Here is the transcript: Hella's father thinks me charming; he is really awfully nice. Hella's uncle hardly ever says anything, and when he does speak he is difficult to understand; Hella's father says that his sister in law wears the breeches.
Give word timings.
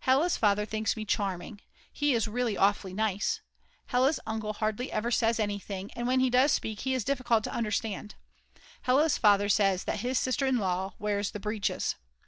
Hella's 0.00 0.38
father 0.38 0.64
thinks 0.64 0.96
me 0.96 1.04
charming; 1.04 1.60
he 1.92 2.14
is 2.14 2.26
really 2.26 2.56
awfully 2.56 2.94
nice. 2.94 3.42
Hella's 3.88 4.18
uncle 4.24 4.54
hardly 4.54 4.90
ever 4.90 5.10
says 5.10 5.38
anything, 5.38 5.90
and 5.92 6.06
when 6.06 6.20
he 6.20 6.30
does 6.30 6.52
speak 6.52 6.80
he 6.80 6.94
is 6.94 7.04
difficult 7.04 7.44
to 7.44 7.52
understand; 7.52 8.14
Hella's 8.84 9.18
father 9.18 9.50
says 9.50 9.84
that 9.84 10.00
his 10.00 10.18
sister 10.18 10.46
in 10.46 10.56
law 10.56 10.94
wears 10.98 11.32
the 11.32 11.38
breeches. 11.38 11.96